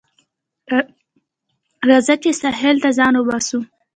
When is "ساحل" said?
2.41-2.75